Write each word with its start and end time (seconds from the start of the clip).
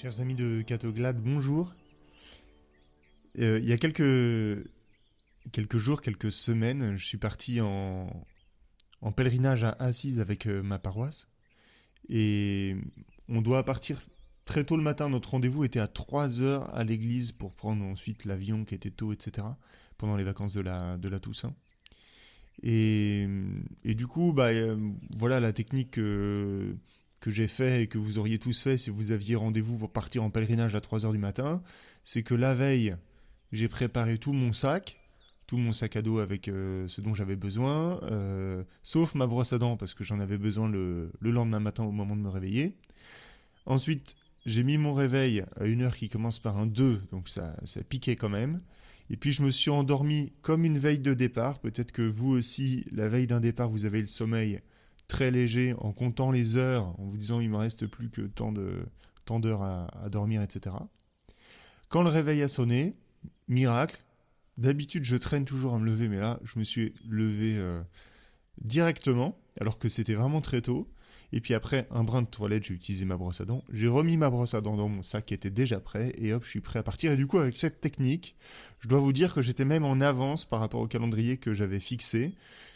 Chers 0.00 0.22
amis 0.22 0.34
de 0.34 0.62
Catoglade, 0.62 1.20
bonjour. 1.20 1.74
Euh, 3.38 3.58
il 3.58 3.68
y 3.68 3.72
a 3.74 3.76
quelques, 3.76 4.66
quelques 5.52 5.76
jours, 5.76 6.00
quelques 6.00 6.32
semaines, 6.32 6.96
je 6.96 7.04
suis 7.04 7.18
parti 7.18 7.60
en, 7.60 8.08
pèlerinage 9.14 9.62
à 9.62 9.72
Assise 9.72 10.18
avec 10.18 10.46
euh, 10.46 10.62
ma 10.62 10.78
paroisse. 10.78 11.28
Et 12.08 12.76
on 13.28 13.42
doit 13.42 13.62
partir 13.62 14.00
très 14.46 14.64
tôt 14.64 14.78
le 14.78 14.82
matin. 14.82 15.10
Notre 15.10 15.32
rendez-vous 15.32 15.64
était 15.64 15.80
à 15.80 15.86
3 15.86 16.40
heures 16.40 16.74
à 16.74 16.82
l'église 16.82 17.32
pour 17.32 17.54
prendre 17.54 17.84
ensuite 17.84 18.24
l'avion 18.24 18.64
qui 18.64 18.74
était 18.74 18.90
tôt, 18.90 19.12
etc. 19.12 19.48
pendant 19.98 20.16
les 20.16 20.24
vacances 20.24 20.54
de 20.54 20.62
la, 20.62 21.20
Toussaint. 21.20 21.54
Et, 22.62 23.28
du 23.84 24.06
coup, 24.06 24.32
bah, 24.32 24.48
euh, 24.48 24.78
voilà 25.14 25.40
la 25.40 25.52
technique 25.52 25.90
que, 25.90 26.74
que 27.20 27.30
j'ai 27.30 27.48
fait 27.48 27.82
et 27.82 27.86
que 27.86 27.98
vous 27.98 28.18
auriez 28.18 28.38
tous 28.38 28.62
fait 28.62 28.76
si 28.78 28.90
vous 28.90 29.12
aviez 29.12 29.36
rendez-vous 29.36 29.78
pour 29.78 29.92
partir 29.92 30.22
en 30.22 30.30
pèlerinage 30.30 30.74
à 30.74 30.80
3 30.80 31.04
heures 31.04 31.12
du 31.12 31.18
matin. 31.18 31.62
C'est 32.02 32.22
que 32.22 32.34
la 32.34 32.54
veille, 32.54 32.96
j'ai 33.52 33.68
préparé 33.68 34.18
tout 34.18 34.32
mon 34.32 34.52
sac, 34.52 34.98
tout 35.46 35.58
mon 35.58 35.72
sac 35.72 35.96
à 35.96 36.02
dos 36.02 36.18
avec 36.18 36.48
euh, 36.48 36.88
ce 36.88 37.00
dont 37.00 37.12
j'avais 37.12 37.36
besoin, 37.36 38.00
euh, 38.04 38.64
sauf 38.82 39.14
ma 39.14 39.26
brosse 39.26 39.52
à 39.52 39.58
dents 39.58 39.76
parce 39.76 39.94
que 39.94 40.04
j'en 40.04 40.20
avais 40.20 40.38
besoin 40.38 40.68
le, 40.68 41.12
le, 41.20 41.30
lendemain 41.30 41.60
matin 41.60 41.84
au 41.84 41.92
moment 41.92 42.16
de 42.16 42.22
me 42.22 42.28
réveiller. 42.28 42.76
Ensuite, 43.66 44.16
j'ai 44.46 44.62
mis 44.62 44.78
mon 44.78 44.94
réveil 44.94 45.44
à 45.56 45.66
une 45.66 45.82
heure 45.82 45.96
qui 45.96 46.08
commence 46.08 46.38
par 46.38 46.56
un 46.56 46.66
2, 46.66 47.02
donc 47.12 47.28
ça, 47.28 47.56
ça 47.64 47.82
piquait 47.82 48.16
quand 48.16 48.30
même. 48.30 48.60
Et 49.10 49.16
puis 49.16 49.32
je 49.32 49.42
me 49.42 49.50
suis 49.50 49.70
endormi 49.70 50.32
comme 50.40 50.64
une 50.64 50.78
veille 50.78 51.00
de 51.00 51.14
départ. 51.14 51.58
Peut-être 51.58 51.90
que 51.92 52.02
vous 52.02 52.30
aussi, 52.30 52.86
la 52.92 53.08
veille 53.08 53.26
d'un 53.26 53.40
départ, 53.40 53.68
vous 53.68 53.84
avez 53.84 54.00
le 54.00 54.06
sommeil 54.06 54.60
très 55.10 55.30
léger 55.30 55.74
en 55.78 55.92
comptant 55.92 56.30
les 56.30 56.56
heures, 56.56 56.98
en 56.98 57.04
vous 57.04 57.18
disant 57.18 57.40
il 57.40 57.50
me 57.50 57.56
reste 57.56 57.86
plus 57.86 58.08
que 58.08 58.22
tant 58.22 58.52
de 58.52 58.86
tant 59.26 59.40
d'heures 59.40 59.62
à, 59.62 60.08
dormir, 60.08 60.40
etc. 60.40 60.74
Quand 61.88 62.02
le 62.02 62.08
réveil 62.08 62.42
a 62.42 62.48
sonné, 62.48 62.96
miracle. 63.48 64.02
D'habitude, 64.56 65.04
je 65.04 65.16
traîne 65.16 65.44
toujours 65.44 65.74
à 65.74 65.78
me 65.78 65.86
lever, 65.86 66.08
mais 66.08 66.20
là, 66.20 66.38
je 66.42 66.58
me 66.58 66.64
suis 66.64 66.92
levé 67.08 67.56
euh, 67.56 67.80
directement, 68.60 69.38
alors 69.60 69.78
que 69.78 69.88
c'était 69.88 70.14
vraiment 70.14 70.40
très 70.40 70.60
tôt. 70.60 70.88
Et 71.32 71.40
puis 71.40 71.54
après, 71.54 71.86
un 71.90 72.02
brin 72.02 72.22
de 72.22 72.26
toilette, 72.26 72.64
j'ai 72.64 72.74
utilisé 72.74 73.04
ma 73.04 73.16
brosse 73.16 73.40
à 73.40 73.44
dents. 73.44 73.64
J'ai 73.72 73.86
remis 73.88 74.16
ma 74.16 74.28
brosse 74.30 74.54
à 74.54 74.60
dents 74.60 74.76
dans 74.76 74.88
mon 74.88 75.02
sac 75.02 75.26
qui 75.26 75.34
était 75.34 75.50
déjà 75.50 75.80
prêt, 75.80 76.12
et 76.18 76.32
hop, 76.32 76.44
je 76.44 76.50
suis 76.50 76.60
prêt 76.60 76.78
à 76.78 76.82
partir. 76.82 77.12
Et 77.12 77.16
du 77.16 77.26
coup, 77.26 77.38
avec 77.38 77.56
cette 77.56 77.80
technique, 77.80 78.36
je 78.80 78.88
dois 78.88 78.98
vous 78.98 79.12
dire 79.12 79.32
que 79.32 79.42
j'étais 79.42 79.64
même 79.64 79.84
en 79.84 80.00
avance 80.00 80.44
par 80.44 80.60
rapport 80.60 80.80
au 80.80 80.88
calendrier 80.88 81.36
que 81.36 81.54
j'avais 81.54 81.80
fixé. 81.80 82.34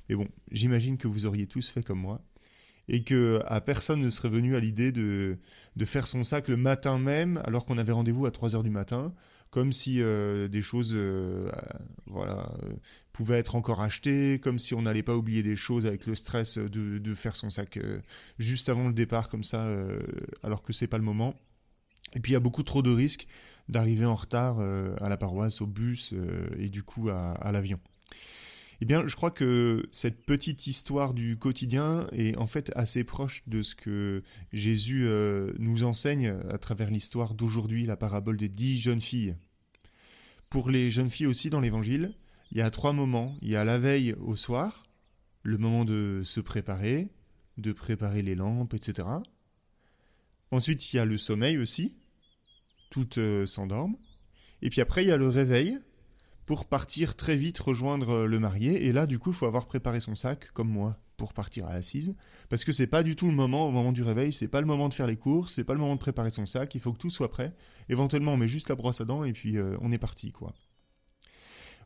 Mais 0.08 0.14
bon, 0.14 0.28
j'imagine 0.50 0.98
que 0.98 1.08
vous 1.08 1.26
auriez 1.26 1.46
tous 1.46 1.68
fait 1.68 1.82
comme 1.82 2.00
moi. 2.00 2.20
Et 2.86 3.02
que 3.02 3.40
à 3.46 3.62
personne 3.62 4.00
ne 4.00 4.10
serait 4.10 4.28
venu 4.28 4.56
à 4.56 4.60
l'idée 4.60 4.92
de, 4.92 5.38
de 5.76 5.84
faire 5.86 6.06
son 6.06 6.22
sac 6.22 6.48
le 6.48 6.58
matin 6.58 6.98
même, 6.98 7.40
alors 7.44 7.64
qu'on 7.64 7.78
avait 7.78 7.92
rendez-vous 7.92 8.26
à 8.26 8.30
3 8.30 8.54
heures 8.54 8.62
du 8.62 8.70
matin 8.70 9.14
comme 9.54 9.70
si 9.70 10.02
euh, 10.02 10.48
des 10.48 10.62
choses 10.62 10.90
euh, 10.96 11.48
voilà, 12.06 12.52
euh, 12.64 12.72
pouvaient 13.12 13.38
être 13.38 13.54
encore 13.54 13.82
achetées, 13.82 14.40
comme 14.42 14.58
si 14.58 14.74
on 14.74 14.82
n'allait 14.82 15.04
pas 15.04 15.14
oublier 15.14 15.44
des 15.44 15.54
choses 15.54 15.86
avec 15.86 16.06
le 16.06 16.16
stress 16.16 16.58
de, 16.58 16.98
de 16.98 17.14
faire 17.14 17.36
son 17.36 17.50
sac 17.50 17.78
juste 18.40 18.68
avant 18.68 18.88
le 18.88 18.92
départ 18.92 19.30
comme 19.30 19.44
ça, 19.44 19.72
alors 20.42 20.64
que 20.64 20.72
c'est 20.72 20.88
pas 20.88 20.98
le 20.98 21.04
moment. 21.04 21.36
Et 22.16 22.20
puis 22.20 22.32
il 22.32 22.34
y 22.34 22.36
a 22.36 22.40
beaucoup 22.40 22.64
trop 22.64 22.82
de 22.82 22.90
risques 22.90 23.28
d'arriver 23.68 24.06
en 24.06 24.16
retard 24.16 24.58
à 24.58 25.08
la 25.08 25.16
paroisse, 25.16 25.60
au 25.60 25.68
bus 25.68 26.12
et 26.58 26.68
du 26.68 26.82
coup 26.82 27.08
à 27.10 27.52
l'avion. 27.52 27.78
Eh 28.80 28.84
bien, 28.84 29.06
je 29.06 29.14
crois 29.14 29.30
que 29.30 29.86
cette 29.92 30.24
petite 30.26 30.66
histoire 30.66 31.14
du 31.14 31.36
quotidien 31.36 32.06
est 32.12 32.36
en 32.36 32.46
fait 32.46 32.72
assez 32.74 33.04
proche 33.04 33.42
de 33.46 33.62
ce 33.62 33.74
que 33.74 34.22
Jésus 34.52 35.06
euh, 35.06 35.52
nous 35.58 35.84
enseigne 35.84 36.36
à 36.50 36.58
travers 36.58 36.90
l'histoire 36.90 37.34
d'aujourd'hui, 37.34 37.86
la 37.86 37.96
parabole 37.96 38.36
des 38.36 38.48
dix 38.48 38.78
jeunes 38.78 39.00
filles. 39.00 39.36
Pour 40.50 40.70
les 40.70 40.90
jeunes 40.90 41.10
filles 41.10 41.26
aussi 41.26 41.50
dans 41.50 41.60
l'Évangile, 41.60 42.14
il 42.52 42.58
y 42.58 42.62
a 42.62 42.70
trois 42.70 42.92
moments. 42.92 43.36
Il 43.42 43.48
y 43.48 43.56
a 43.56 43.64
la 43.64 43.78
veille 43.78 44.14
au 44.20 44.36
soir, 44.36 44.82
le 45.42 45.58
moment 45.58 45.84
de 45.84 46.22
se 46.24 46.40
préparer, 46.40 47.08
de 47.58 47.72
préparer 47.72 48.22
les 48.22 48.34
lampes, 48.34 48.74
etc. 48.74 49.08
Ensuite, 50.50 50.92
il 50.92 50.96
y 50.96 50.98
a 51.00 51.04
le 51.04 51.18
sommeil 51.18 51.58
aussi. 51.58 51.96
Toutes 52.90 53.18
euh, 53.18 53.46
s'endorment. 53.46 53.96
Et 54.62 54.70
puis 54.70 54.80
après, 54.80 55.04
il 55.04 55.08
y 55.08 55.12
a 55.12 55.16
le 55.16 55.28
réveil, 55.28 55.78
pour 56.46 56.66
partir 56.66 57.16
très 57.16 57.36
vite 57.36 57.58
rejoindre 57.58 58.24
le 58.24 58.38
marié. 58.38 58.86
Et 58.86 58.92
là, 58.92 59.06
du 59.06 59.18
coup, 59.18 59.30
il 59.30 59.36
faut 59.36 59.46
avoir 59.46 59.66
préparé 59.66 60.00
son 60.00 60.14
sac, 60.14 60.50
comme 60.52 60.68
moi, 60.68 60.98
pour 61.16 61.32
partir 61.32 61.66
à 61.66 61.70
Assise. 61.70 62.14
Parce 62.48 62.64
que 62.64 62.72
c'est 62.72 62.86
pas 62.86 63.02
du 63.02 63.16
tout 63.16 63.26
le 63.26 63.34
moment, 63.34 63.66
au 63.66 63.70
moment 63.70 63.92
du 63.92 64.02
réveil, 64.02 64.32
c'est 64.32 64.48
pas 64.48 64.60
le 64.60 64.66
moment 64.66 64.88
de 64.88 64.94
faire 64.94 65.06
les 65.06 65.16
courses, 65.16 65.54
c'est 65.54 65.64
pas 65.64 65.74
le 65.74 65.80
moment 65.80 65.94
de 65.94 66.00
préparer 66.00 66.30
son 66.30 66.46
sac, 66.46 66.74
il 66.74 66.80
faut 66.80 66.92
que 66.92 66.98
tout 66.98 67.10
soit 67.10 67.30
prêt. 67.30 67.54
Éventuellement, 67.88 68.32
on 68.32 68.36
met 68.36 68.48
juste 68.48 68.68
la 68.68 68.74
brosse 68.74 69.00
à 69.00 69.04
dents 69.04 69.24
et 69.24 69.32
puis 69.32 69.56
euh, 69.56 69.76
on 69.80 69.92
est 69.92 69.98
parti, 69.98 70.32
quoi. 70.32 70.52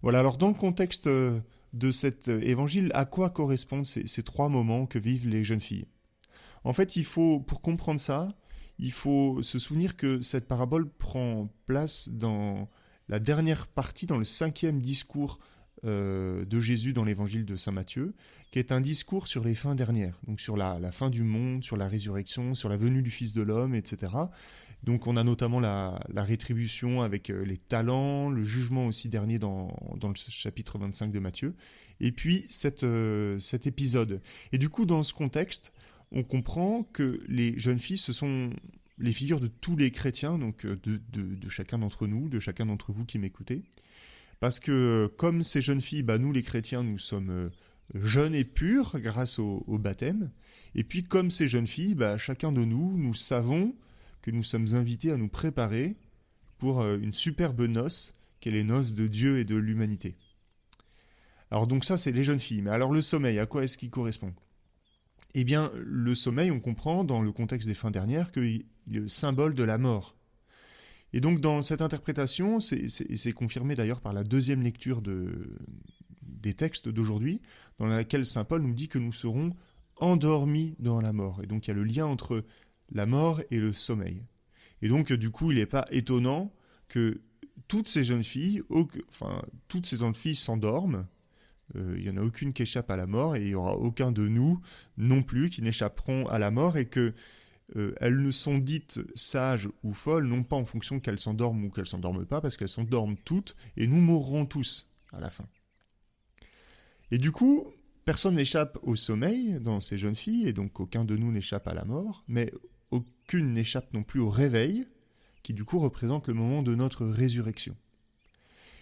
Voilà, 0.02 0.20
alors 0.20 0.38
dans 0.38 0.48
le 0.48 0.54
contexte 0.54 1.08
euh, 1.08 1.40
de 1.72 1.90
cet 1.90 2.28
évangile, 2.28 2.90
à 2.94 3.04
quoi 3.04 3.30
correspondent 3.30 3.84
ces 3.84 4.22
trois 4.22 4.48
moments 4.48 4.86
que 4.86 4.98
vivent 4.98 5.28
les 5.28 5.44
jeunes 5.44 5.60
filles? 5.60 5.86
En 6.64 6.72
fait, 6.72 6.96
il 6.96 7.04
faut, 7.04 7.40
pour 7.40 7.62
comprendre 7.62 8.00
ça, 8.00 8.28
il 8.78 8.92
faut 8.92 9.42
se 9.42 9.58
souvenir 9.58 9.96
que 9.96 10.20
cette 10.20 10.46
parabole 10.46 10.88
prend 10.88 11.48
place 11.66 12.08
dans 12.10 12.68
la 13.08 13.18
dernière 13.18 13.66
partie 13.66 14.06
dans 14.06 14.18
le 14.18 14.24
cinquième 14.24 14.80
discours 14.80 15.38
euh, 15.84 16.44
de 16.44 16.58
Jésus 16.58 16.92
dans 16.92 17.04
l'évangile 17.04 17.44
de 17.44 17.56
Saint 17.56 17.70
Matthieu, 17.70 18.14
qui 18.50 18.58
est 18.58 18.72
un 18.72 18.80
discours 18.80 19.28
sur 19.28 19.44
les 19.44 19.54
fins 19.54 19.74
dernières, 19.74 20.18
donc 20.26 20.40
sur 20.40 20.56
la, 20.56 20.80
fin 20.90 21.08
du 21.08 21.22
monde, 21.22 21.62
sur 21.62 21.76
la 21.76 21.86
résurrection, 21.88 22.54
sur 22.54 22.68
la 22.68 22.76
venue 22.76 23.02
du 23.02 23.10
Fils 23.10 23.32
de 23.32 23.42
l'homme, 23.42 23.74
etc. 23.74 24.12
Donc 24.82 25.06
on 25.06 25.16
a 25.16 25.22
notamment 25.22 25.60
la, 25.60 26.00
la 26.12 26.24
rétribution 26.24 27.02
avec 27.02 27.30
euh, 27.30 27.44
les 27.44 27.58
talents, 27.58 28.28
le 28.28 28.42
jugement 28.42 28.86
aussi 28.86 29.08
dernier 29.08 29.38
dans, 29.38 29.72
le 30.02 30.14
chapitre 30.14 30.78
25 30.78 31.12
de 31.12 31.18
Matthieu, 31.20 31.54
et 32.00 32.10
puis 32.10 32.46
euh, 32.82 33.38
cet 33.38 33.66
épisode. 33.66 34.20
Et 34.52 34.58
du 34.58 34.68
coup, 34.68 34.84
dans 34.84 35.02
ce 35.02 35.14
contexte, 35.14 35.72
on 36.10 36.24
comprend 36.24 36.84
que 36.92 37.20
les 37.28 37.58
jeunes 37.58 37.78
filles 37.78 37.98
se 37.98 38.12
sont 38.12 38.50
les 38.98 39.12
figures 39.12 39.40
de 39.40 39.46
tous 39.46 39.76
les 39.76 39.90
chrétiens, 39.90 40.38
donc 40.38 40.66
de, 40.66 41.00
de, 41.12 41.48
chacun 41.48 41.78
d'entre 41.78 42.06
nous, 42.06 42.28
de 42.28 42.40
chacun 42.40 42.66
d'entre 42.66 42.92
vous 42.92 43.04
qui 43.04 43.18
m'écoutez. 43.18 43.62
Parce 44.40 44.60
que 44.60 45.12
comme 45.16 45.42
ces 45.42 45.60
jeunes 45.60 45.80
filles, 45.80 46.02
bah, 46.02 46.18
nous 46.18 46.32
les 46.32 46.42
chrétiens, 46.42 46.82
nous 46.82 46.98
sommes 46.98 47.50
jeunes 47.94 48.34
et 48.34 48.44
purs 48.44 48.98
grâce 49.00 49.38
au, 49.38 49.78
baptême. 49.78 50.30
Et 50.74 50.84
puis 50.84 51.02
comme 51.02 51.30
ces 51.30 51.48
jeunes 51.48 51.66
filles, 51.66 51.94
bah, 51.94 52.18
chacun 52.18 52.52
de 52.52 52.64
nous, 52.64 52.96
nous 52.96 53.14
savons 53.14 53.74
que 54.22 54.30
nous 54.30 54.42
sommes 54.42 54.74
invités 54.74 55.10
à 55.10 55.16
nous 55.16 55.28
préparer 55.28 55.96
pour 56.58 56.84
une 56.84 57.14
superbe 57.14 57.62
noce, 57.62 58.16
qu'est 58.40 58.50
les 58.50 58.64
noces 58.64 58.92
de 58.92 59.06
Dieu 59.06 59.38
et 59.38 59.44
de 59.44 59.56
l'humanité. 59.56 60.16
Alors 61.50 61.66
donc 61.66 61.84
ça, 61.84 61.96
c'est 61.96 62.12
les 62.12 62.24
jeunes 62.24 62.38
filles. 62.38 62.62
Mais 62.62 62.70
alors 62.70 62.92
le 62.92 63.00
sommeil, 63.00 63.38
à 63.38 63.46
quoi 63.46 63.64
est-ce 63.64 63.78
qu'il 63.78 63.90
correspond? 63.90 64.34
Eh 65.34 65.44
bien, 65.44 65.70
le 65.74 66.14
sommeil, 66.14 66.50
on 66.50 66.60
comprend 66.60 67.04
dans 67.04 67.20
le 67.20 67.32
contexte 67.32 67.68
des 67.68 67.74
fins 67.74 67.90
dernières 67.90 68.32
qu'il 68.32 68.44
est 68.44 68.66
le 68.86 69.08
symbole 69.08 69.54
de 69.54 69.64
la 69.64 69.78
mort. 69.78 70.16
Et 71.12 71.20
donc, 71.20 71.40
dans 71.40 71.62
cette 71.62 71.80
interprétation, 71.80 72.60
c'est 72.60 73.32
confirmé 73.32 73.74
d'ailleurs 73.74 74.00
par 74.00 74.12
la 74.12 74.24
deuxième 74.24 74.62
lecture 74.62 75.00
de, 75.00 75.56
des 76.22 76.54
textes 76.54 76.88
d'aujourd'hui, 76.88 77.40
dans 77.78 77.86
laquelle 77.86 78.26
saint 78.26 78.44
Paul 78.44 78.62
nous 78.62 78.74
dit 78.74 78.88
que 78.88 78.98
nous 78.98 79.12
serons 79.12 79.54
endormis 79.96 80.76
dans 80.78 81.00
la 81.00 81.12
mort. 81.12 81.42
Et 81.42 81.46
donc, 81.46 81.66
il 81.66 81.70
y 81.70 81.72
a 81.72 81.76
le 81.76 81.84
lien 81.84 82.06
entre 82.06 82.44
la 82.92 83.06
mort 83.06 83.40
et 83.50 83.58
le 83.58 83.72
sommeil. 83.72 84.22
Et 84.82 84.88
donc, 84.88 85.12
du 85.12 85.30
coup, 85.30 85.50
il 85.50 85.58
n'est 85.58 85.66
pas 85.66 85.84
étonnant 85.90 86.52
que 86.88 87.22
toutes 87.68 87.88
ces 87.88 88.04
jeunes 88.04 88.22
filles, 88.22 88.62
enfin, 89.08 89.42
toutes 89.66 89.86
ces 89.86 89.96
jeunes 89.98 90.14
filles 90.14 90.36
s'endorment, 90.36 91.06
euh, 91.76 91.94
il 91.98 92.04
n'y 92.04 92.10
en 92.10 92.16
a 92.16 92.24
aucune 92.24 92.52
qui 92.52 92.62
échappe 92.62 92.90
à 92.90 92.96
la 92.96 93.06
mort 93.06 93.36
et 93.36 93.42
il 93.42 93.48
n'y 93.48 93.54
aura 93.54 93.76
aucun 93.76 94.12
de 94.12 94.26
nous 94.26 94.60
non 94.96 95.22
plus 95.22 95.50
qui 95.50 95.62
n'échapperont 95.62 96.26
à 96.26 96.38
la 96.38 96.50
mort 96.50 96.76
et 96.76 96.86
que 96.86 97.14
euh, 97.76 97.94
elles 98.00 98.20
ne 98.20 98.30
sont 98.30 98.58
dites 98.58 99.00
sages 99.14 99.68
ou 99.82 99.92
folles 99.92 100.26
non 100.26 100.42
pas 100.42 100.56
en 100.56 100.64
fonction 100.64 101.00
qu'elles 101.00 101.18
s'endorment 101.18 101.64
ou 101.64 101.70
qu'elles 101.70 101.86
s'endorment 101.86 102.24
pas 102.24 102.40
parce 102.40 102.56
qu'elles 102.56 102.68
s'endorment 102.68 103.18
toutes 103.24 103.56
et 103.76 103.86
nous 103.86 104.00
mourrons 104.00 104.46
tous 104.46 104.94
à 105.12 105.20
la 105.20 105.28
fin. 105.30 105.46
Et 107.10 107.18
du 107.18 107.32
coup, 107.32 107.66
personne 108.04 108.36
n'échappe 108.36 108.78
au 108.82 108.96
sommeil 108.96 109.58
dans 109.60 109.80
ces 109.80 109.98
jeunes 109.98 110.14
filles 110.14 110.48
et 110.48 110.52
donc 110.52 110.80
aucun 110.80 111.04
de 111.04 111.16
nous 111.16 111.30
n'échappe 111.30 111.68
à 111.68 111.74
la 111.74 111.84
mort, 111.84 112.24
mais 112.28 112.52
aucune 112.90 113.52
n'échappe 113.52 113.92
non 113.92 114.02
plus 114.02 114.20
au 114.20 114.30
réveil 114.30 114.86
qui 115.42 115.52
du 115.52 115.64
coup 115.64 115.78
représente 115.78 116.28
le 116.28 116.34
moment 116.34 116.62
de 116.62 116.74
notre 116.74 117.06
résurrection. 117.06 117.76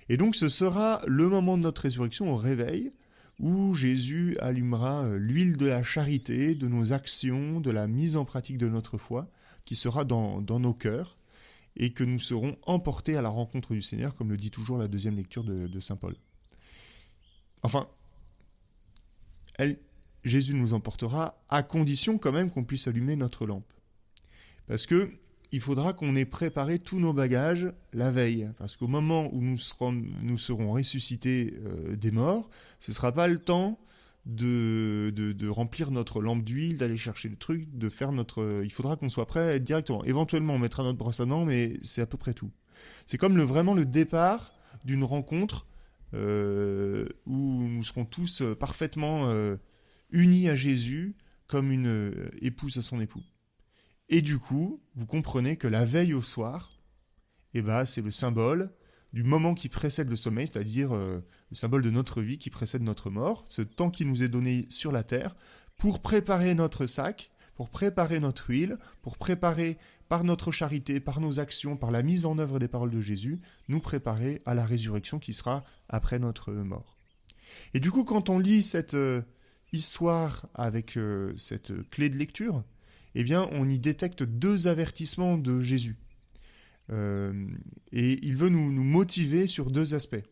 Et 0.08 0.16
donc 0.16 0.34
ce 0.34 0.48
sera 0.48 1.02
le 1.06 1.28
moment 1.28 1.56
de 1.56 1.62
notre 1.62 1.82
résurrection 1.82 2.32
au 2.32 2.36
réveil, 2.36 2.92
où 3.38 3.74
Jésus 3.74 4.36
allumera 4.40 5.08
l'huile 5.16 5.56
de 5.56 5.66
la 5.66 5.82
charité, 5.82 6.54
de 6.54 6.68
nos 6.68 6.92
actions, 6.92 7.60
de 7.60 7.70
la 7.70 7.86
mise 7.86 8.16
en 8.16 8.24
pratique 8.24 8.58
de 8.58 8.68
notre 8.68 8.98
foi, 8.98 9.30
qui 9.64 9.76
sera 9.76 10.04
dans, 10.04 10.40
dans 10.40 10.60
nos 10.60 10.72
cœurs, 10.74 11.16
et 11.76 11.92
que 11.92 12.04
nous 12.04 12.18
serons 12.18 12.56
emportés 12.62 13.16
à 13.16 13.22
la 13.22 13.28
rencontre 13.28 13.74
du 13.74 13.82
Seigneur, 13.82 14.14
comme 14.16 14.30
le 14.30 14.38
dit 14.38 14.50
toujours 14.50 14.78
la 14.78 14.88
deuxième 14.88 15.16
lecture 15.16 15.44
de, 15.44 15.66
de 15.66 15.80
Saint 15.80 15.96
Paul. 15.96 16.16
Enfin, 17.62 17.88
elle, 19.56 19.78
Jésus 20.24 20.54
nous 20.54 20.72
emportera 20.72 21.42
à 21.48 21.62
condition 21.62 22.18
quand 22.18 22.32
même 22.32 22.50
qu'on 22.50 22.64
puisse 22.64 22.88
allumer 22.88 23.16
notre 23.16 23.46
lampe. 23.46 23.70
Parce 24.66 24.86
que 24.86 25.10
il 25.52 25.60
faudra 25.60 25.92
qu'on 25.92 26.16
ait 26.16 26.24
préparé 26.24 26.78
tous 26.78 26.98
nos 26.98 27.12
bagages 27.12 27.72
la 27.92 28.10
veille. 28.10 28.50
Parce 28.58 28.76
qu'au 28.76 28.88
moment 28.88 29.32
où 29.32 29.40
nous 29.40 29.58
serons, 29.58 30.72
ressuscités 30.72 31.54
euh, 31.64 31.96
des 31.96 32.10
morts, 32.10 32.50
ce 32.80 32.90
ne 32.90 32.94
sera 32.94 33.12
pas 33.12 33.28
le 33.28 33.38
temps 33.38 33.78
de, 34.24 35.48
remplir 35.48 35.90
notre 35.90 36.20
lampe 36.20 36.42
d'huile, 36.42 36.78
d'aller 36.78 36.96
chercher 36.96 37.28
le 37.28 37.36
truc, 37.36 37.68
de 37.78 37.88
faire 37.88 38.12
notre... 38.12 38.62
Il 38.64 38.72
faudra 38.72 38.96
qu'on 38.96 39.08
soit 39.08 39.26
prêt 39.26 39.60
directement. 39.60 40.04
Éventuellement, 40.04 40.54
on 40.54 40.58
mettra 40.58 40.82
notre 40.82 40.98
brosse 40.98 41.20
à 41.20 41.26
dents, 41.26 41.44
mais 41.44 41.74
c'est 41.82 42.02
à 42.02 42.06
peu 42.06 42.18
près 42.18 42.34
tout. 42.34 42.50
C'est 43.06 43.18
comme 43.18 43.36
le, 43.36 43.44
vraiment 43.44 43.74
le 43.74 43.84
départ 43.84 44.52
d'une 44.84 45.04
rencontre 45.04 45.66
euh, 46.14 47.06
où 47.26 47.62
nous 47.68 47.82
serons 47.84 48.04
tous 48.04 48.42
parfaitement 48.58 49.28
euh, 49.28 49.56
unis 50.10 50.48
à 50.48 50.54
Jésus 50.54 51.14
comme 51.46 51.70
une 51.70 52.12
épouse 52.42 52.78
à 52.78 52.82
son 52.82 53.00
époux. 53.00 53.22
Et 54.08 54.22
du 54.22 54.38
coup, 54.38 54.80
vous 54.94 55.06
comprenez 55.06 55.56
que 55.56 55.66
la 55.66 55.84
veille 55.84 56.14
au 56.14 56.22
soir, 56.22 56.80
eh 57.54 57.62
ben, 57.62 57.84
c'est 57.84 58.02
le 58.02 58.10
symbole 58.10 58.70
du 59.12 59.24
moment 59.24 59.54
qui 59.54 59.68
précède 59.68 60.10
le 60.10 60.16
sommeil, 60.16 60.46
c'est-à-dire 60.46 60.94
euh, 60.94 61.24
le 61.50 61.56
symbole 61.56 61.82
de 61.82 61.90
notre 61.90 62.22
vie 62.22 62.38
qui 62.38 62.50
précède 62.50 62.82
notre 62.82 63.10
mort, 63.10 63.44
ce 63.48 63.62
temps 63.62 63.90
qui 63.90 64.04
nous 64.04 64.22
est 64.22 64.28
donné 64.28 64.66
sur 64.68 64.92
la 64.92 65.02
terre, 65.02 65.36
pour 65.78 66.00
préparer 66.00 66.54
notre 66.54 66.86
sac, 66.86 67.30
pour 67.54 67.70
préparer 67.70 68.20
notre 68.20 68.50
huile, 68.50 68.78
pour 69.02 69.16
préparer 69.16 69.78
par 70.08 70.22
notre 70.22 70.52
charité, 70.52 71.00
par 71.00 71.20
nos 71.20 71.40
actions, 71.40 71.76
par 71.76 71.90
la 71.90 72.02
mise 72.02 72.26
en 72.26 72.38
œuvre 72.38 72.58
des 72.58 72.68
paroles 72.68 72.90
de 72.90 73.00
Jésus, 73.00 73.40
nous 73.68 73.80
préparer 73.80 74.42
à 74.44 74.54
la 74.54 74.64
résurrection 74.64 75.18
qui 75.18 75.32
sera 75.32 75.64
après 75.88 76.18
notre 76.18 76.52
mort. 76.52 76.96
Et 77.74 77.80
du 77.80 77.90
coup, 77.90 78.04
quand 78.04 78.28
on 78.28 78.38
lit 78.38 78.62
cette 78.62 78.94
euh, 78.94 79.22
histoire 79.72 80.46
avec 80.54 80.96
euh, 80.96 81.34
cette 81.36 81.88
clé 81.90 82.08
de 82.08 82.16
lecture, 82.16 82.62
eh 83.18 83.24
bien, 83.24 83.48
on 83.52 83.66
y 83.68 83.78
détecte 83.78 84.22
deux 84.22 84.68
avertissements 84.68 85.38
de 85.38 85.58
Jésus. 85.58 85.96
Euh, 86.92 87.48
et 87.90 88.18
il 88.22 88.36
veut 88.36 88.50
nous, 88.50 88.70
motiver 88.70 89.46
sur 89.46 89.70
deux 89.70 89.94
aspects. 89.94 90.22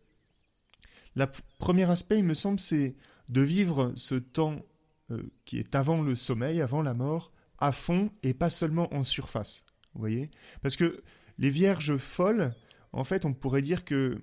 Le 1.16 1.24
premier 1.58 1.88
aspect, 1.90 2.18
il 2.18 2.24
me 2.24 2.34
semble, 2.34 2.60
c'est 2.60 2.94
de 3.30 3.40
vivre 3.40 3.92
ce 3.96 4.16
temps 4.16 4.60
euh, 5.10 5.22
qui 5.46 5.58
est 5.58 5.74
avant 5.74 6.02
le 6.02 6.14
sommeil, 6.14 6.60
avant 6.60 6.82
la 6.82 6.92
mort, 6.92 7.32
à 7.58 7.72
fond 7.72 8.10
et 8.22 8.34
pas 8.34 8.50
seulement 8.50 8.92
en 8.94 9.02
surface. 9.02 9.64
Vous 9.94 10.00
voyez? 10.00 10.30
Parce 10.60 10.76
que 10.76 11.02
les 11.38 11.50
vierges 11.50 11.96
folles, 11.96 12.54
en 12.92 13.04
fait, 13.04 13.24
on 13.24 13.32
pourrait 13.32 13.62
dire 13.62 13.86
que 13.86 14.20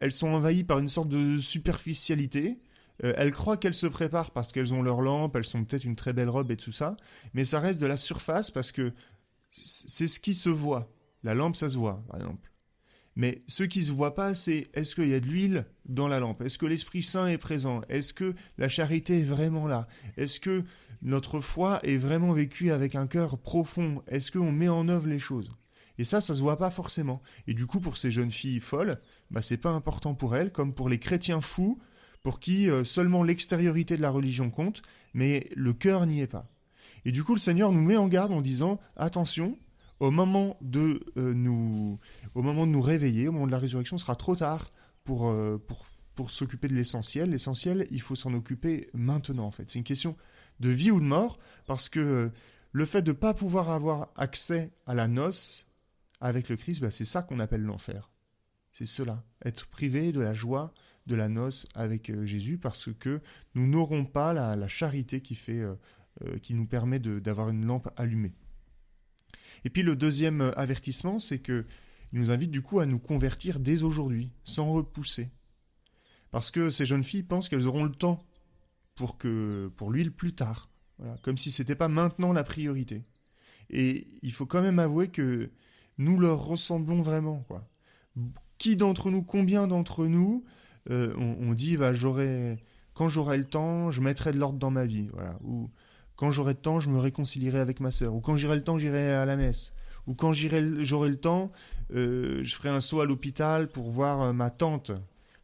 elles 0.00 0.10
sont 0.10 0.28
envahies 0.28 0.64
par 0.64 0.80
une 0.80 0.88
sorte 0.88 1.08
de 1.08 1.38
superficialité, 1.38 2.58
euh, 3.04 3.12
elles 3.16 3.32
croient 3.32 3.56
qu'elles 3.56 3.74
se 3.74 3.86
préparent 3.86 4.30
parce 4.30 4.52
qu'elles 4.52 4.74
ont 4.74 4.82
leur 4.82 5.00
lampe, 5.00 5.36
elles 5.36 5.44
sont 5.44 5.64
peut-être 5.64 5.84
une 5.84 5.96
très 5.96 6.12
belle 6.12 6.28
robe 6.28 6.50
et 6.50 6.56
tout 6.56 6.72
ça, 6.72 6.96
mais 7.34 7.44
ça 7.44 7.60
reste 7.60 7.80
de 7.80 7.86
la 7.86 7.96
surface 7.96 8.50
parce 8.50 8.72
que 8.72 8.92
c'est 9.50 10.08
ce 10.08 10.20
qui 10.20 10.34
se 10.34 10.48
voit. 10.48 10.92
La 11.22 11.34
lampe, 11.34 11.56
ça 11.56 11.68
se 11.68 11.76
voit, 11.76 12.02
par 12.08 12.16
exemple. 12.16 12.50
Mais 13.14 13.42
ce 13.46 13.62
qui 13.62 13.82
se 13.82 13.92
voit 13.92 14.14
pas, 14.14 14.34
c'est 14.34 14.68
est-ce 14.72 14.94
qu'il 14.94 15.08
y 15.08 15.14
a 15.14 15.20
de 15.20 15.26
l'huile 15.26 15.66
dans 15.86 16.08
la 16.08 16.18
lampe? 16.18 16.40
Est-ce 16.40 16.58
que 16.58 16.66
l'Esprit 16.66 17.02
Saint 17.02 17.26
est 17.26 17.38
présent? 17.38 17.82
Est-ce 17.88 18.14
que 18.14 18.34
la 18.56 18.68
charité 18.68 19.20
est 19.20 19.24
vraiment 19.24 19.66
là? 19.66 19.86
Est-ce 20.16 20.40
que 20.40 20.64
notre 21.02 21.40
foi 21.40 21.80
est 21.84 21.98
vraiment 21.98 22.32
vécue 22.32 22.70
avec 22.70 22.94
un 22.94 23.06
cœur 23.06 23.38
profond? 23.38 24.02
Est-ce 24.08 24.32
qu'on 24.32 24.50
met 24.50 24.68
en 24.68 24.88
œuvre 24.88 25.08
les 25.08 25.18
choses? 25.18 25.52
Et 25.98 26.04
ça, 26.04 26.22
ça 26.22 26.34
se 26.34 26.40
voit 26.40 26.56
pas 26.56 26.70
forcément. 26.70 27.22
Et 27.46 27.52
du 27.52 27.66
coup, 27.66 27.80
pour 27.80 27.98
ces 27.98 28.10
jeunes 28.10 28.30
filles 28.30 28.60
folles, 28.60 28.98
bah, 29.30 29.42
c'est 29.42 29.58
pas 29.58 29.70
important 29.70 30.14
pour 30.14 30.34
elles, 30.34 30.50
comme 30.50 30.74
pour 30.74 30.88
les 30.88 30.98
chrétiens 30.98 31.42
fous, 31.42 31.78
pour 32.22 32.40
qui 32.40 32.70
euh, 32.70 32.84
seulement 32.84 33.22
l'extériorité 33.22 33.96
de 33.96 34.02
la 34.02 34.10
religion 34.10 34.50
compte, 34.50 34.82
mais 35.14 35.48
le 35.56 35.72
cœur 35.72 36.06
n'y 36.06 36.20
est 36.20 36.26
pas. 36.26 36.48
Et 37.04 37.12
du 37.12 37.24
coup, 37.24 37.34
le 37.34 37.40
Seigneur 37.40 37.72
nous 37.72 37.82
met 37.82 37.96
en 37.96 38.08
garde 38.08 38.32
en 38.32 38.40
disant 38.40 38.78
attention, 38.96 39.58
au 40.00 40.10
moment 40.10 40.56
de 40.60 41.00
euh, 41.16 41.34
nous, 41.34 41.98
au 42.34 42.42
moment 42.42 42.66
de 42.66 42.72
nous 42.72 42.82
réveiller, 42.82 43.28
au 43.28 43.32
moment 43.32 43.46
de 43.46 43.52
la 43.52 43.58
résurrection, 43.58 43.98
ce 43.98 44.04
sera 44.04 44.16
trop 44.16 44.36
tard 44.36 44.70
pour, 45.04 45.28
euh, 45.28 45.58
pour, 45.66 45.86
pour 46.14 46.30
s'occuper 46.30 46.68
de 46.68 46.74
l'essentiel. 46.74 47.30
L'essentiel, 47.30 47.86
il 47.90 48.00
faut 48.00 48.14
s'en 48.14 48.34
occuper 48.34 48.88
maintenant, 48.94 49.46
en 49.46 49.50
fait. 49.50 49.70
C'est 49.70 49.78
une 49.78 49.84
question 49.84 50.16
de 50.60 50.70
vie 50.70 50.90
ou 50.90 51.00
de 51.00 51.06
mort, 51.06 51.38
parce 51.66 51.88
que 51.88 52.30
le 52.70 52.86
fait 52.86 53.02
de 53.02 53.10
ne 53.10 53.16
pas 53.16 53.34
pouvoir 53.34 53.70
avoir 53.70 54.10
accès 54.16 54.70
à 54.86 54.94
la 54.94 55.08
noce 55.08 55.66
avec 56.20 56.48
le 56.48 56.56
Christ, 56.56 56.80
bah, 56.80 56.90
c'est 56.90 57.04
ça 57.04 57.22
qu'on 57.22 57.40
appelle 57.40 57.62
l'enfer. 57.62 58.10
C'est 58.70 58.86
cela, 58.86 59.24
être 59.44 59.66
privé 59.66 60.12
de 60.12 60.20
la 60.20 60.32
joie 60.32 60.72
de 61.06 61.14
la 61.14 61.28
noce 61.28 61.66
avec 61.74 62.10
euh, 62.10 62.24
Jésus 62.24 62.58
parce 62.58 62.90
que 62.92 63.20
nous 63.54 63.66
n'aurons 63.66 64.04
pas 64.04 64.32
la, 64.32 64.68
charité 64.68 65.20
qui, 65.20 65.34
fait, 65.34 65.60
euh, 65.60 65.74
euh, 66.24 66.38
qui 66.38 66.54
nous 66.54 66.66
permet 66.66 66.98
d'avoir 66.98 67.50
une 67.50 67.66
lampe 67.66 67.88
allumée. 67.96 68.34
Et 69.64 69.70
puis 69.70 69.82
le 69.82 69.96
deuxième 69.96 70.52
avertissement, 70.56 71.18
c'est 71.18 71.38
que 71.38 71.66
il 72.12 72.20
nous 72.20 72.30
invite 72.30 72.50
du 72.50 72.60
coup 72.60 72.78
à 72.78 72.86
nous 72.86 72.98
convertir 72.98 73.58
dès 73.58 73.82
aujourd'hui, 73.82 74.32
sans 74.44 74.70
repousser. 74.70 75.30
Parce 76.30 76.50
que 76.50 76.68
ces 76.68 76.84
jeunes 76.84 77.04
filles 77.04 77.22
pensent 77.22 77.48
qu'elles 77.48 77.66
auront 77.66 77.84
le 77.84 77.92
temps 77.92 78.22
pour, 78.94 79.16
pour 79.76 79.90
l'huile 79.90 80.12
plus 80.12 80.34
tard. 80.34 80.68
comme 81.22 81.38
si 81.38 81.50
ce 81.50 81.62
n'était 81.62 81.74
pas 81.74 81.88
maintenant 81.88 82.34
la 82.34 82.44
priorité. 82.44 83.02
Et 83.70 84.06
il 84.20 84.32
faut 84.32 84.44
quand 84.44 84.60
même 84.60 84.78
avouer 84.78 85.08
que 85.08 85.50
nous 85.96 86.18
leur 86.18 86.44
ressemblons 86.44 87.00
vraiment. 87.00 87.44
Quoi. 87.48 87.66
Qui 88.58 88.76
d'entre 88.76 89.10
nous, 89.10 89.22
combien 89.22 89.66
d'entre 89.66 90.06
nous 90.06 90.44
euh, 90.90 91.14
on, 91.16 91.54
dit 91.54 91.76
bah, 91.76 91.94
j'aurai 91.94 92.58
quand 92.94 93.08
j'aurai 93.08 93.38
le 93.38 93.44
temps, 93.44 93.90
je 93.90 94.00
mettrai 94.00 94.32
de 94.32 94.38
l'ordre 94.38 94.58
dans 94.58 94.70
ma 94.70 94.86
vie, 94.86 95.08
voilà. 95.12 95.38
Ou 95.44 95.70
quand 96.16 96.30
j'aurai 96.30 96.52
le 96.52 96.58
temps, 96.58 96.80
je 96.80 96.90
me 96.90 96.98
réconcilierai 96.98 97.58
avec 97.58 97.80
ma 97.80 97.90
sœur. 97.90 98.14
Ou 98.14 98.20
quand 98.20 98.36
j'aurai 98.36 98.56
le 98.56 98.62
temps, 98.62 98.78
j'irai 98.78 99.12
à 99.12 99.24
la 99.24 99.36
messe. 99.36 99.74
Ou 100.06 100.14
quand 100.14 100.32
j'aurai 100.32 101.08
le 101.08 101.16
temps, 101.16 101.52
euh, 101.94 102.40
je 102.42 102.54
ferai 102.54 102.68
un 102.68 102.80
saut 102.80 103.00
à 103.00 103.06
l'hôpital 103.06 103.68
pour 103.68 103.90
voir 103.90 104.20
euh, 104.20 104.32
ma 104.32 104.50
tante. 104.50 104.92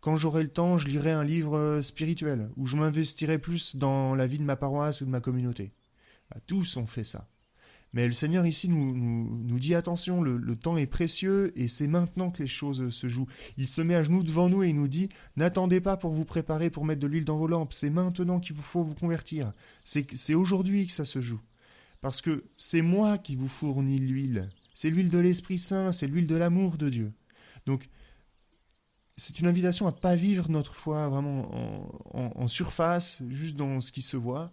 Quand 0.00 0.16
j'aurai 0.16 0.42
le 0.42 0.50
temps, 0.50 0.78
je 0.78 0.86
lirai 0.86 1.10
un 1.10 1.24
livre 1.24 1.80
spirituel. 1.82 2.50
Ou 2.56 2.66
je 2.66 2.76
m'investirai 2.76 3.38
plus 3.38 3.76
dans 3.76 4.14
la 4.14 4.26
vie 4.26 4.38
de 4.38 4.44
ma 4.44 4.56
paroisse 4.56 5.00
ou 5.00 5.04
de 5.04 5.10
ma 5.10 5.20
communauté. 5.20 5.72
Bah, 6.30 6.40
tous 6.46 6.76
ont 6.76 6.86
fait 6.86 7.04
ça. 7.04 7.28
Mais 7.92 8.06
le 8.06 8.12
Seigneur 8.12 8.46
ici 8.46 8.68
nous, 8.68 8.94
nous, 8.94 9.58
dit 9.58 9.74
attention, 9.74 10.20
le, 10.20 10.56
temps 10.56 10.76
est 10.76 10.86
précieux 10.86 11.52
et 11.56 11.68
c'est 11.68 11.88
maintenant 11.88 12.30
que 12.30 12.42
les 12.42 12.48
choses 12.48 12.90
se 12.90 13.08
jouent. 13.08 13.28
Il 13.56 13.66
se 13.66 13.80
met 13.80 13.94
à 13.94 14.02
genoux 14.02 14.22
devant 14.22 14.48
nous 14.48 14.62
et 14.62 14.68
il 14.68 14.76
nous 14.76 14.88
dit 14.88 15.08
n'attendez 15.36 15.80
pas 15.80 15.96
pour 15.96 16.10
vous 16.10 16.24
préparer 16.24 16.70
pour 16.70 16.84
mettre 16.84 17.00
de 17.00 17.06
l'huile 17.06 17.24
dans 17.24 17.38
vos 17.38 17.48
lampes, 17.48 17.72
c'est 17.72 17.90
maintenant 17.90 18.40
qu'il 18.40 18.54
vous 18.54 18.62
faut 18.62 18.82
vous 18.82 18.94
convertir. 18.94 19.52
C'est 19.84 20.34
aujourd'hui 20.34 20.86
que 20.86 20.92
ça 20.92 21.04
se 21.04 21.20
joue. 21.20 21.40
Parce 22.00 22.20
que 22.20 22.44
c'est 22.56 22.82
moi 22.82 23.18
qui 23.18 23.34
vous 23.34 23.48
fournis 23.48 23.98
l'huile. 23.98 24.48
C'est 24.74 24.90
l'huile 24.90 25.10
de 25.10 25.18
l'Esprit 25.18 25.58
Saint, 25.58 25.90
c'est 25.90 26.06
l'huile 26.06 26.28
de 26.28 26.36
l'amour 26.36 26.78
de 26.78 26.90
Dieu. 26.90 27.12
Donc, 27.66 27.88
c'est 29.16 29.40
une 29.40 29.48
invitation 29.48 29.88
à 29.88 29.92
pas 29.92 30.14
vivre 30.14 30.48
notre 30.48 30.76
foi 30.76 31.08
vraiment 31.08 31.90
en 32.14 32.46
surface, 32.46 33.22
juste 33.30 33.56
dans 33.56 33.80
ce 33.80 33.90
qui 33.90 34.02
se 34.02 34.16
voit, 34.16 34.52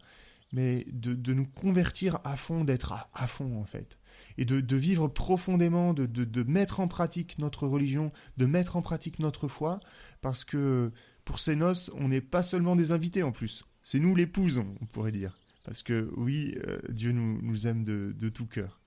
mais 0.55 0.85
de, 0.89 1.33
nous 1.33 1.45
convertir 1.45 2.19
à 2.23 2.37
fond, 2.37 2.63
d'être 2.63 2.93
à, 3.13 3.27
fond 3.27 3.59
en 3.59 3.65
fait, 3.65 3.99
et 4.37 4.45
de, 4.45 4.75
vivre 4.77 5.09
profondément, 5.09 5.93
de, 5.93 6.43
mettre 6.43 6.79
en 6.79 6.87
pratique 6.87 7.37
notre 7.39 7.67
religion, 7.67 8.13
de 8.37 8.45
mettre 8.45 8.77
en 8.77 8.81
pratique 8.81 9.19
notre 9.19 9.49
foi, 9.49 9.81
parce 10.21 10.45
que 10.45 10.93
pour 11.25 11.39
ces 11.39 11.57
noces, 11.57 11.91
on 11.97 12.07
n'est 12.07 12.21
pas 12.21 12.41
seulement 12.41 12.77
des 12.77 12.93
invités 12.93 13.21
en 13.21 13.33
plus, 13.33 13.65
c'est 13.83 13.99
nous 13.99 14.15
l'épouse, 14.15 14.59
on 14.59 14.85
pourrait 14.85 15.11
dire, 15.11 15.37
parce 15.65 15.83
que 15.83 16.09
oui, 16.15 16.55
euh, 16.67 16.79
Dieu 16.87 17.11
nous, 17.11 17.67
aime 17.67 17.83
de, 17.83 18.29
tout 18.29 18.45
cœur. 18.45 18.79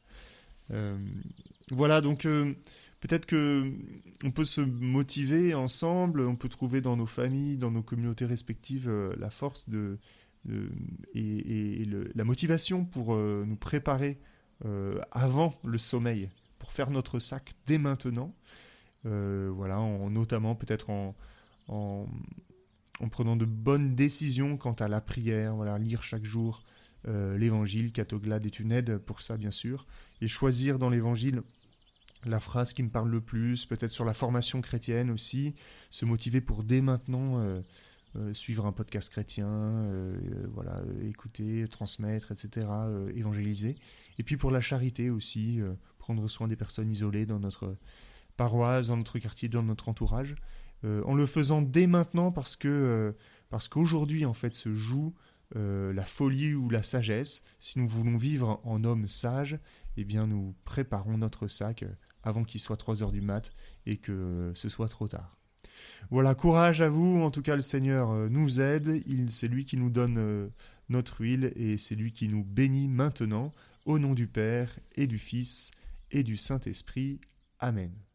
Euh, 0.70 0.96
voilà, 1.70 2.00
donc 2.00 2.24
euh, 2.24 2.54
peut-être 3.00 3.26
que 3.26 3.70
on 4.24 4.30
peut 4.30 4.46
se 4.46 4.62
motiver 4.62 5.52
ensemble, 5.52 6.22
on 6.22 6.34
peut 6.34 6.48
trouver 6.48 6.80
dans 6.80 6.96
nos 6.96 7.06
familles, 7.06 7.58
dans 7.58 7.70
nos 7.70 7.82
communautés 7.82 8.24
respectives, 8.24 8.90
la 9.18 9.28
force 9.28 9.68
de 9.68 9.98
euh, 10.48 10.70
et, 11.14 11.84
la 12.14 12.24
motivation 12.24 12.84
pour 12.84 13.14
euh, 13.14 13.44
nous 13.46 13.56
préparer 13.56 14.18
euh, 14.64 15.00
avant 15.10 15.54
le 15.64 15.78
sommeil, 15.78 16.30
pour 16.58 16.72
faire 16.72 16.90
notre 16.90 17.18
sac 17.18 17.52
dès 17.66 17.78
maintenant. 17.78 18.34
voilà, 19.04 19.80
en, 19.80 20.10
notamment 20.10 20.54
peut-être 20.54 20.90
en, 20.90 21.14
en, 21.68 22.06
prenant 23.10 23.36
de 23.36 23.44
bonnes 23.44 23.94
décisions 23.94 24.56
quant 24.56 24.72
à 24.72 24.88
la 24.88 25.00
prière, 25.00 25.54
voilà, 25.56 25.78
lire 25.78 26.02
chaque 26.02 26.24
jour 26.24 26.62
l'évangile. 27.06 27.92
Catoglade 27.92 28.44
est 28.44 28.58
une 28.60 28.72
aide 28.72 28.98
pour 28.98 29.22
ça, 29.22 29.38
bien 29.38 29.52
sûr. 29.52 29.86
Et 30.20 30.28
choisir 30.28 30.78
dans 30.78 30.90
l'évangile 30.90 31.42
la 32.24 32.40
phrase 32.40 32.72
qui 32.72 32.82
me 32.82 32.90
parle 32.90 33.10
le 33.10 33.20
plus, 33.20 33.66
peut-être 33.66 33.92
sur 33.92 34.04
la 34.04 34.14
formation 34.14 34.60
chrétienne 34.60 35.10
aussi, 35.10 35.54
se 35.90 36.04
motiver 36.04 36.40
pour 36.40 36.64
dès 36.64 36.80
maintenant 36.80 37.38
euh, 37.38 37.60
suivre 38.32 38.66
un 38.66 38.72
podcast 38.72 39.10
chrétien, 39.10 39.48
euh, 39.48 40.16
euh, 40.16 40.46
voilà, 40.52 40.82
écouter, 41.02 41.66
transmettre, 41.68 42.32
etc., 42.32 42.66
évangéliser. 43.14 43.76
Et 44.18 44.22
puis 44.22 44.36
pour 44.36 44.50
la 44.50 44.60
charité 44.60 45.10
aussi, 45.10 45.60
prendre 45.98 46.26
soin 46.28 46.48
des 46.48 46.56
personnes 46.56 46.90
isolées 46.90 47.26
dans 47.26 47.38
notre 47.38 47.76
paroisse, 48.36 48.88
dans 48.88 48.96
notre 48.96 49.18
quartier, 49.18 49.48
dans 49.48 49.62
notre 49.62 49.88
entourage, 49.88 50.36
en 50.84 51.14
le 51.14 51.26
faisant 51.26 51.62
dès 51.62 51.86
maintenant 51.86 52.30
parce 52.30 52.56
que 52.56 53.14
parce 53.50 53.68
qu'aujourd'hui 53.68 54.24
en 54.24 54.34
fait 54.34 54.54
se 54.54 54.74
joue 54.74 55.14
euh, 55.56 55.94
la 55.94 56.04
folie 56.04 56.54
ou 56.54 56.68
la 56.68 56.82
sagesse. 56.82 57.42
Si 57.58 57.78
nous 57.78 57.88
voulons 57.88 58.16
vivre 58.16 58.60
en 58.64 58.84
hommes 58.84 59.06
sages, 59.06 59.58
eh 59.96 60.04
bien 60.04 60.26
nous 60.26 60.54
préparons 60.64 61.16
notre 61.16 61.48
sac 61.48 61.82
euh, 61.82 61.92
avant 62.22 62.44
qu'il 62.44 62.60
soit 62.60 62.76
3 62.76 63.02
heures 63.02 63.12
du 63.12 63.22
mat 63.22 63.50
et 63.86 63.96
que 63.96 64.52
ce 64.54 64.68
soit 64.68 64.88
trop 64.88 65.08
tard. 65.08 65.38
Voilà, 66.10 66.34
courage 66.34 66.80
à 66.80 66.88
vous, 66.88 67.20
en 67.22 67.30
tout 67.30 67.42
cas 67.42 67.56
le 67.56 67.62
Seigneur 67.62 68.10
euh, 68.10 68.28
nous 68.28 68.60
aide, 68.60 69.02
c'est 69.28 69.48
lui 69.48 69.64
qui 69.64 69.76
nous 69.76 69.90
donne 69.90 70.50
notre 70.88 71.20
huile 71.20 71.52
et 71.56 71.76
c'est 71.76 71.94
lui 71.94 72.12
qui 72.12 72.28
nous 72.28 72.44
bénit 72.44 72.88
maintenant, 72.88 73.52
au 73.84 73.98
nom 73.98 74.14
du 74.14 74.26
Père 74.26 74.78
et 74.96 75.06
du 75.06 75.18
Fils 75.18 75.70
et 76.10 76.22
du 76.22 76.36
Saint-Esprit. 76.36 77.20
Amen. 77.58 78.07